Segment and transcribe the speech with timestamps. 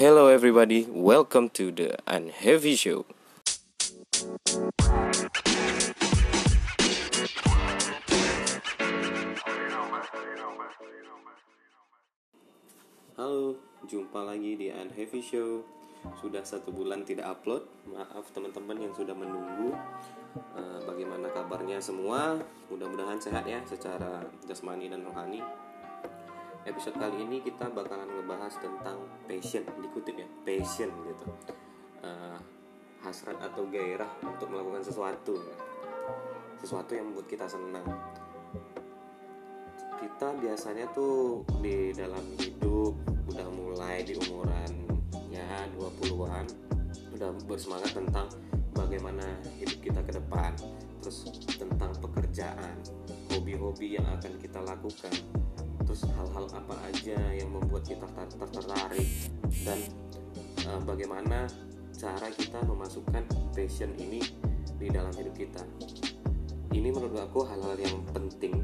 [0.00, 3.04] Hello everybody, welcome to the Unheavy Show.
[13.12, 15.68] Halo, jumpa lagi di Unheavy Show.
[16.16, 19.76] Sudah satu bulan tidak upload, maaf teman-teman yang sudah menunggu.
[20.56, 22.40] Eh, bagaimana kabarnya semua?
[22.72, 25.44] Mudah-mudahan sehat ya secara jasmani dan rohani.
[26.60, 31.24] Episode kali ini kita bakalan ngebahas tentang passion, dikutip ya, passion gitu.
[32.04, 32.38] Eh,
[33.00, 35.40] hasrat atau gairah untuk melakukan sesuatu,
[36.60, 37.88] sesuatu yang membuat kita senang.
[40.04, 42.92] Kita biasanya tuh di dalam hidup
[43.32, 44.84] udah mulai di umuran
[45.32, 46.44] ya 20-an
[47.16, 48.28] udah bersemangat tentang
[48.76, 49.24] bagaimana
[49.56, 50.52] hidup kita ke depan
[51.00, 51.24] terus
[51.56, 52.76] tentang pekerjaan
[53.32, 55.14] hobi-hobi yang akan kita lakukan
[55.90, 59.10] terus hal-hal apa aja yang membuat kita ter- tertarik
[59.66, 59.74] dan
[60.70, 61.50] uh, bagaimana
[61.90, 64.22] cara kita memasukkan passion ini
[64.78, 65.58] di dalam hidup kita
[66.78, 68.62] ini menurut aku hal-hal yang penting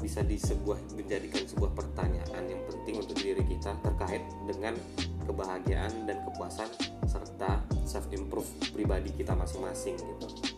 [0.00, 4.72] bisa di sebuah menjadikan sebuah pertanyaan yang penting untuk diri kita terkait dengan
[5.28, 6.72] kebahagiaan dan kepuasan
[7.04, 10.56] serta self improve pribadi kita masing-masing gitu.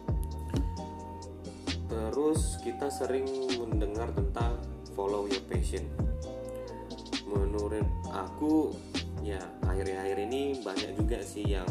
[1.91, 3.27] Terus kita sering
[3.59, 4.58] mendengar tentang
[4.99, 5.87] follow your passion.
[7.31, 8.75] Menurut aku
[9.23, 11.69] ya akhir-akhir ini banyak juga sih yang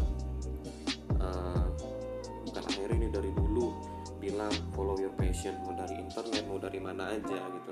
[1.19, 1.67] uh,
[2.47, 3.75] bukan akhir ini dari dulu
[4.23, 7.71] bilang follow your passion mau dari internet mau dari mana aja gitu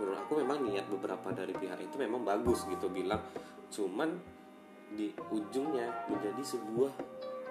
[0.00, 3.20] menurut aku memang niat beberapa dari pihak itu memang bagus gitu bilang
[3.68, 4.16] cuman
[4.94, 6.92] di ujungnya menjadi sebuah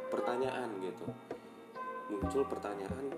[0.10, 1.06] pertanyaan gitu
[2.10, 3.14] muncul pertanyaan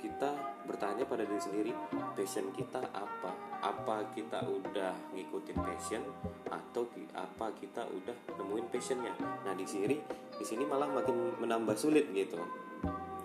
[0.00, 0.32] kita
[0.64, 1.72] bertanya pada diri sendiri
[2.16, 3.30] passion kita apa?
[3.60, 6.02] Apa kita udah ngikutin passion
[6.48, 9.12] atau apa kita udah nemuin passionnya?
[9.44, 10.00] Nah di sini
[10.34, 12.40] di sini malah makin menambah sulit gitu.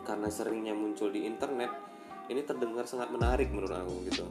[0.03, 1.71] Karena seringnya muncul di internet
[2.27, 4.27] ini terdengar sangat menarik menurut aku gitu.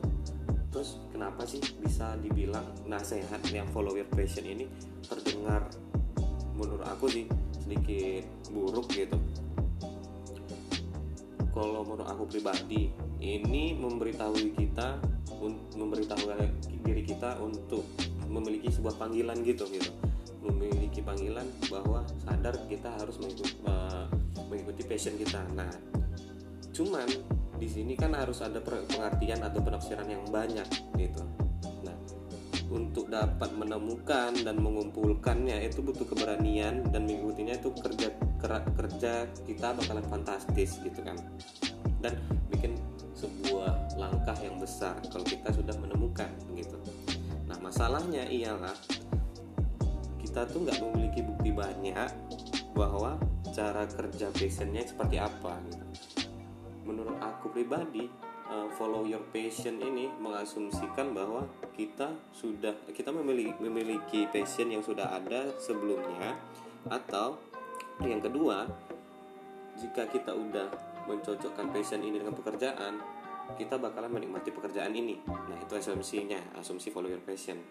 [0.68, 4.68] Terus kenapa sih bisa dibilang nasihat yang follow your passion ini
[5.06, 5.70] terdengar
[6.54, 7.24] menurut aku sih
[7.58, 9.18] sedikit buruk gitu
[11.54, 12.90] kalau menurut aku pribadi
[13.22, 14.98] ini memberitahu kita
[15.78, 16.34] memberitahu
[16.82, 17.86] diri kita untuk
[18.26, 19.94] memiliki sebuah panggilan gitu gitu
[20.44, 24.04] memiliki panggilan bahwa sadar kita harus mengikuti, uh,
[24.52, 25.40] mengikuti passion kita.
[25.56, 25.72] Nah,
[26.76, 27.08] cuman
[27.56, 30.68] di sini kan harus ada pengertian atau penafsiran yang banyak
[31.00, 31.24] gitu.
[32.74, 38.10] Untuk dapat menemukan dan mengumpulkannya itu butuh keberanian dan mengikutinya itu kerja
[38.74, 41.14] kerja kita bakalan fantastis gitu kan.
[42.02, 42.18] Dan
[42.50, 42.74] bikin
[43.14, 46.76] sebuah langkah yang besar kalau kita sudah menemukan gitu.
[47.46, 48.74] Nah, masalahnya ialah
[50.18, 52.10] kita tuh nggak memiliki bukti banyak
[52.74, 53.22] bahwa
[53.54, 55.86] cara kerja passionnya seperti apa gitu.
[56.84, 58.10] Menurut aku pribadi,
[58.54, 65.10] uh, follow your passion ini mengasumsikan bahwa kita sudah kita memiliki memiliki passion yang sudah
[65.18, 66.38] ada sebelumnya
[66.86, 67.34] atau
[68.02, 68.66] yang kedua,
[69.78, 70.70] jika kita udah
[71.06, 72.98] mencocokkan passion ini dengan pekerjaan,
[73.54, 75.22] kita bakalan menikmati pekerjaan ini.
[75.26, 77.62] Nah, itu asumsinya, asumsi follow your passion.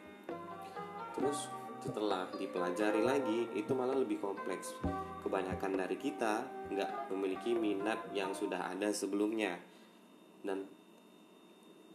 [1.11, 1.51] Terus
[1.83, 4.71] setelah dipelajari lagi itu malah lebih kompleks
[5.19, 9.59] kebanyakan dari kita nggak memiliki minat yang sudah ada sebelumnya
[10.44, 10.68] dan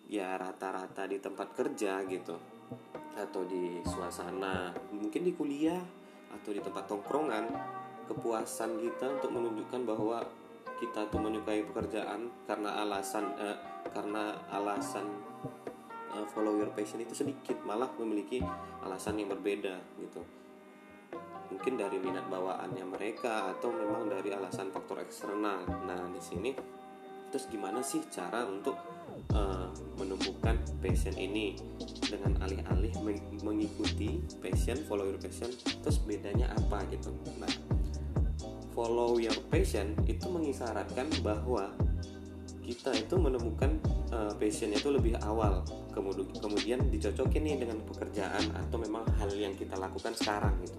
[0.08, 2.34] ya rata-rata di tempat kerja gitu.
[3.14, 5.80] Atau di suasana mungkin di kuliah
[6.32, 7.46] atau di tempat tongkrongan.
[8.08, 10.24] Kepuasan kita untuk menunjukkan bahwa
[10.80, 13.58] kita tuh menyukai pekerjaan karena alasan eh,
[13.92, 15.04] karena alasan
[16.32, 18.42] follow your passion itu sedikit malah memiliki
[18.82, 20.24] alasan yang berbeda gitu.
[21.48, 25.64] Mungkin dari minat bawaannya mereka atau memang dari alasan faktor eksternal.
[25.84, 26.50] Nah di sini
[27.28, 28.76] terus gimana sih cara untuk
[29.32, 29.68] uh,
[30.00, 31.56] menumbuhkan passion ini?
[32.08, 32.92] Dengan alih-alih
[33.44, 35.52] mengikuti passion follow your passion
[35.84, 37.12] terus bedanya apa gitu?
[37.36, 37.52] Nah
[38.72, 41.74] follow your passion itu mengisyaratkan bahwa
[42.68, 43.80] kita itu menemukan
[44.12, 45.64] uh, passionnya itu lebih awal.
[46.38, 50.78] Kemudian dicocokin nih dengan pekerjaan atau memang hal yang kita lakukan sekarang gitu.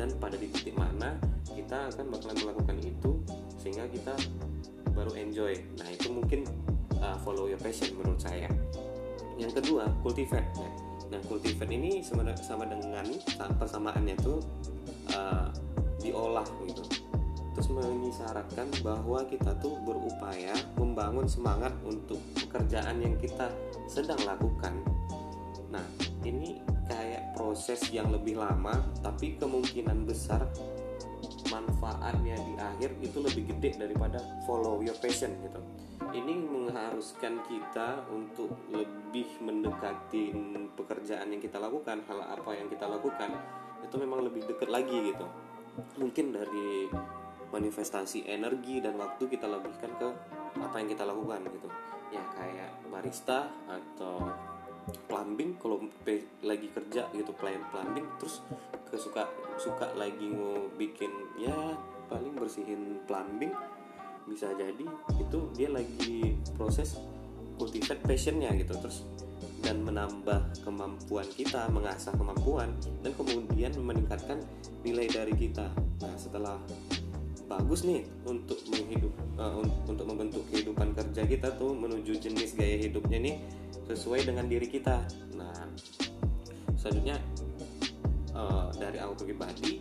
[0.00, 1.20] Dan pada titik mana
[1.52, 3.10] kita akan bakalan melakukan itu
[3.60, 4.16] sehingga kita
[4.94, 5.54] baru enjoy.
[5.78, 6.46] Nah itu mungkin
[7.00, 8.48] uh, follow your passion menurut saya.
[9.36, 10.46] Yang kedua cultivate.
[10.56, 10.72] Nah,
[11.10, 13.06] nah cultivate ini sama, sama dengan
[13.58, 14.38] persamaannya tuh
[15.12, 15.48] uh,
[16.00, 16.84] diolah gitu.
[17.50, 23.50] Terus mengisyaratkan bahwa kita tuh berupaya membangun semangat untuk pekerjaan yang kita
[23.90, 24.80] sedang lakukan.
[25.70, 25.84] Nah,
[26.22, 30.46] ini kayak pro proses yang lebih lama tapi kemungkinan besar
[31.50, 35.60] manfaatnya di akhir itu lebih gede daripada follow your passion gitu.
[36.10, 40.34] Ini mengharuskan kita untuk lebih mendekati
[40.74, 43.30] pekerjaan yang kita lakukan hal apa yang kita lakukan
[43.84, 45.26] itu memang lebih dekat lagi gitu.
[45.98, 46.90] Mungkin dari
[47.50, 50.08] manifestasi energi dan waktu kita lebihkan ke
[50.58, 51.68] apa yang kita lakukan gitu.
[52.10, 54.30] Ya kayak barista atau
[55.08, 55.82] plumbing kalau
[56.42, 58.42] lagi kerja gitu plan plumbing terus
[58.90, 61.76] kesuka suka lagi mau bikin ya
[62.10, 63.54] paling bersihin plumbing
[64.26, 64.86] bisa jadi
[65.18, 66.98] itu dia lagi proses
[67.58, 69.06] cultivate passionnya gitu terus
[69.60, 72.72] dan menambah kemampuan kita mengasah kemampuan
[73.04, 74.40] dan kemudian meningkatkan
[74.80, 75.68] nilai dari kita.
[76.00, 76.56] Nah setelah
[77.44, 83.18] bagus nih untuk menghidup uh, untuk membentuk kehidupan kerja kita tuh menuju jenis gaya hidupnya
[83.18, 83.36] nih
[83.88, 85.00] sesuai dengan diri kita.
[85.38, 85.56] Nah
[86.76, 87.16] selanjutnya
[88.34, 89.80] uh, dari aku pribadi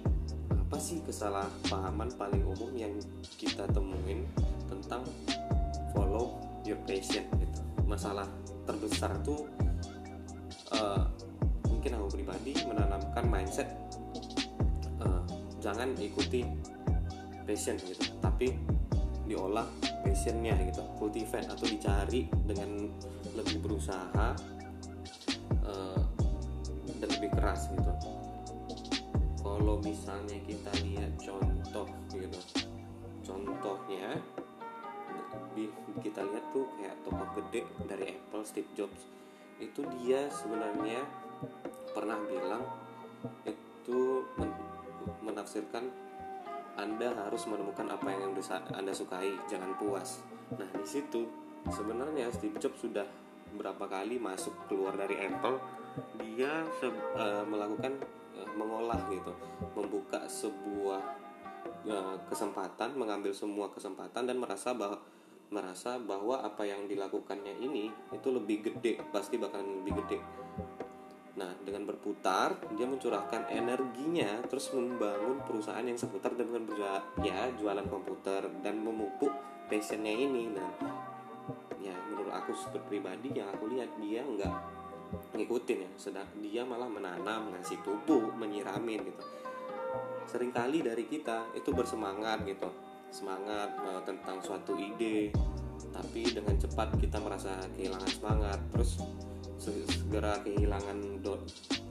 [0.51, 2.93] apa sih kesalahpahaman paling umum yang
[3.41, 4.27] kita temuin
[4.69, 5.01] tentang
[5.95, 6.37] follow
[6.67, 7.59] your passion gitu?
[7.89, 8.29] Masalah
[8.69, 9.49] terbesar tuh
[10.77, 11.09] uh,
[11.65, 13.65] mungkin aku pribadi menanamkan mindset
[15.01, 15.25] uh,
[15.57, 16.45] jangan ikuti
[17.49, 18.53] passion gitu tapi
[19.29, 19.65] diolah
[20.01, 20.81] passionnya gitu.
[20.97, 22.89] Cultivate atau dicari dengan
[23.41, 24.35] lebih berusaha
[25.63, 26.03] uh,
[26.99, 27.93] dan lebih keras gitu
[29.39, 32.39] kalau misalnya kita lihat contoh gitu
[33.23, 34.19] contohnya
[35.99, 39.01] kita lihat tuh kayak toko gede dari Apple Steve Jobs
[39.59, 41.03] itu dia sebenarnya
[41.91, 42.63] pernah bilang
[43.43, 44.51] itu men
[45.23, 45.91] menafsirkan
[46.79, 48.31] anda harus menemukan apa yang
[48.71, 50.23] Anda sukai, jangan puas.
[50.55, 51.27] Nah, di situ
[51.67, 53.03] sebenarnya Steve Jobs sudah
[53.55, 55.57] berapa kali masuk keluar dari Apple,
[56.21, 56.65] dia
[57.15, 57.99] uh, melakukan
[58.37, 59.33] uh, mengolah gitu,
[59.77, 61.01] membuka sebuah
[61.87, 64.99] uh, kesempatan, mengambil semua kesempatan dan merasa bahwa
[65.49, 70.19] merasa bahwa apa yang dilakukannya ini itu lebih gede, pasti bakalan lebih gede
[71.39, 77.87] Nah, dengan berputar, dia mencurahkan energinya terus membangun perusahaan yang seputar dengan berja ya jualan
[77.87, 79.31] komputer dan memupuk
[79.71, 80.51] passionnya ini.
[80.51, 80.69] Nah,
[81.79, 82.51] ya menurut aku
[82.87, 84.53] pribadi yang aku lihat dia nggak
[85.33, 89.23] ngikutin ya, sedang dia malah menanam, ngasih pupuk, menyiramin gitu.
[90.29, 92.69] Seringkali dari kita itu bersemangat gitu,
[93.09, 95.33] semangat uh, tentang suatu ide,
[95.89, 99.01] tapi dengan cepat kita merasa kehilangan semangat, terus
[99.59, 101.41] segera kehilangan do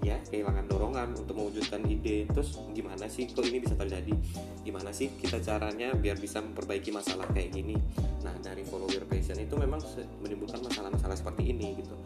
[0.03, 2.29] ya kehilangan dorongan untuk mewujudkan ide.
[2.31, 4.15] Terus gimana sih kok ini bisa terjadi?
[4.62, 7.75] Gimana sih kita caranya biar bisa memperbaiki masalah kayak gini?
[8.23, 9.83] Nah dari follower passion itu memang
[10.23, 11.97] menimbulkan masalah-masalah seperti ini gitu.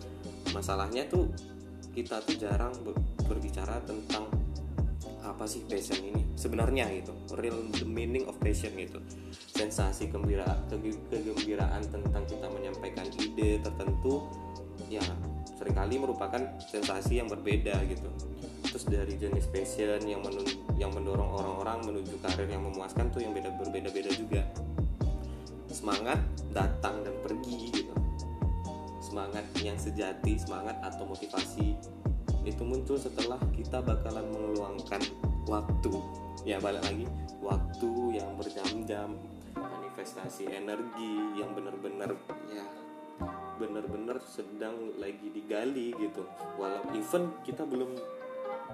[0.52, 1.28] Masalahnya tuh
[1.92, 2.72] kita tuh jarang
[3.28, 4.28] berbicara tentang
[5.22, 7.14] apa sih passion ini sebenarnya gitu.
[7.38, 8.98] Real the meaning of passion gitu.
[9.52, 14.26] Sensasi gembira kegembiraan tentang kita menyampaikan ide tertentu
[14.90, 15.04] ya
[15.62, 18.10] sering kali merupakan sensasi yang berbeda gitu.
[18.66, 20.42] Terus dari jenis passion yang menun
[20.74, 24.42] yang mendorong orang-orang menuju karir yang memuaskan tuh yang beda berbeda-beda juga.
[25.70, 26.18] Semangat
[26.50, 27.94] datang dan pergi gitu.
[28.98, 31.78] Semangat yang sejati semangat atau motivasi
[32.42, 35.02] itu muncul setelah kita bakalan mengeluangkan
[35.46, 35.94] waktu.
[36.42, 37.06] Ya balik lagi
[37.38, 39.14] waktu yang berjam-jam
[39.54, 42.18] manifestasi energi yang benar-benar
[42.50, 42.66] ya
[43.60, 46.26] benar-benar sedang lagi digali gitu.
[46.58, 47.94] Walau even kita belum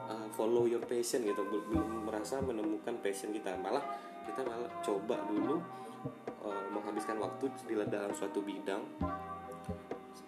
[0.08, 3.56] uh, follow your passion gitu belum merasa menemukan passion kita.
[3.60, 3.84] Malah
[4.24, 5.60] kita malah coba dulu
[6.44, 8.82] uh, menghabiskan waktu di dalam suatu bidang.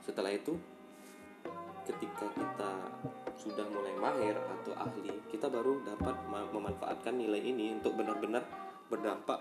[0.05, 0.57] Setelah itu
[1.89, 2.71] ketika kita
[3.41, 8.45] sudah mulai mahir atau ahli kita baru dapat memanfaatkan nilai ini untuk benar-benar
[8.93, 9.41] berdampak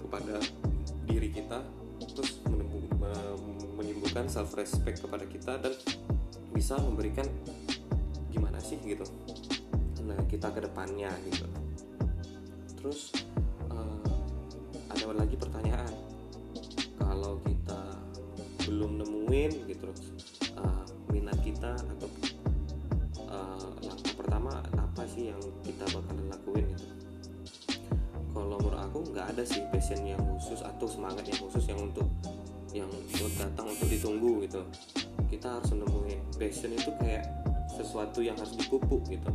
[0.00, 0.40] kepada
[1.04, 1.60] diri kita.
[1.98, 2.40] Terus
[3.78, 5.72] menimbulkan self respect kepada kita dan
[6.50, 7.24] bisa memberikan
[8.34, 9.06] gimana sih gitu.
[10.02, 11.46] Nah kita ke depannya gitu.
[12.78, 13.14] Terus
[13.70, 14.02] uh,
[14.90, 15.92] ada lagi pertanyaan.
[16.98, 17.80] Kalau kita
[18.66, 19.88] belum nemuin gitu
[20.58, 20.84] uh,
[21.14, 22.08] minat kita atau
[23.30, 26.86] uh, langkah pertama apa sih yang kita bakalan lakuin gitu?
[28.34, 32.06] Kalau menurut aku nggak ada sih passion yang khusus atau semangat yang khusus yang untuk
[32.76, 32.90] yang
[33.40, 34.60] datang untuk ditunggu gitu.
[35.28, 37.24] Kita harus menemui passion itu kayak
[37.72, 39.30] sesuatu yang harus dipupuk gitu.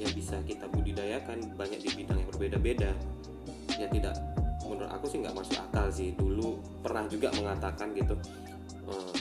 [0.00, 2.90] Yang bisa kita budidayakan banyak di bidang yang berbeda-beda.
[3.76, 4.16] Ya tidak
[4.64, 6.16] menurut aku sih nggak masuk akal sih.
[6.16, 8.16] Dulu pernah juga mengatakan gitu
[8.88, 9.14] uh,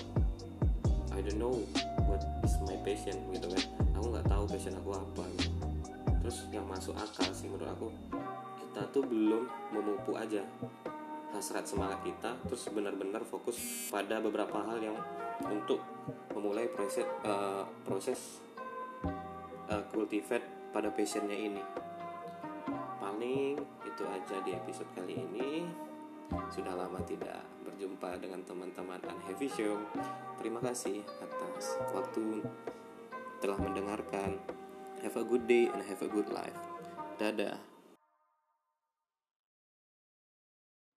[1.11, 1.59] I don't know
[2.07, 3.63] what is my passion gitu kan.
[3.99, 5.49] Aku nggak tahu passion aku apa gitu.
[6.21, 7.87] terus yang masuk akal sih menurut aku.
[8.61, 10.41] Kita tuh belum memupuk aja
[11.31, 13.57] hasrat semangat kita terus benar-benar fokus
[13.89, 14.97] pada beberapa hal yang
[15.47, 15.81] untuk
[16.35, 18.43] memulai proses uh, proses
[19.71, 21.63] uh, cultivate pada passionnya ini.
[23.01, 25.65] Paling itu aja di episode kali ini.
[26.47, 29.75] Sudah lama tidak berjumpa dengan teman-teman Unheavy Show.
[30.39, 32.39] Terima kasih atas waktu
[33.43, 34.39] telah mendengarkan.
[35.03, 36.55] Have a good day and have a good life.
[37.17, 37.70] Dadah